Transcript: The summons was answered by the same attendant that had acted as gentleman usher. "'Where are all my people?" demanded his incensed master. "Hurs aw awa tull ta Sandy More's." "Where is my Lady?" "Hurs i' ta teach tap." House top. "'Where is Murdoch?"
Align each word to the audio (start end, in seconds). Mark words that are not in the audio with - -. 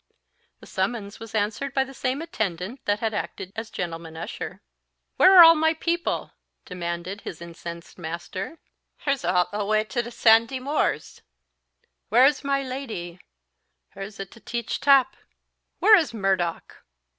The 0.61 0.65
summons 0.65 1.19
was 1.19 1.35
answered 1.35 1.75
by 1.75 1.83
the 1.83 1.93
same 1.93 2.23
attendant 2.23 2.83
that 2.85 3.01
had 3.01 3.13
acted 3.13 3.53
as 3.55 3.69
gentleman 3.69 4.17
usher. 4.17 4.63
"'Where 5.17 5.37
are 5.37 5.43
all 5.43 5.53
my 5.53 5.75
people?" 5.75 6.31
demanded 6.65 7.21
his 7.21 7.39
incensed 7.39 7.99
master. 7.99 8.57
"Hurs 9.01 9.23
aw 9.23 9.47
awa 9.53 9.83
tull 9.83 10.01
ta 10.01 10.09
Sandy 10.09 10.59
More's." 10.59 11.21
"Where 12.09 12.25
is 12.25 12.43
my 12.43 12.63
Lady?" 12.63 13.19
"Hurs 13.89 14.19
i' 14.19 14.23
ta 14.23 14.39
teach 14.43 14.79
tap." 14.79 15.13
House 15.13 15.19
top. 15.19 15.23
"'Where 15.77 15.95
is 15.95 16.15
Murdoch?" 16.15 16.77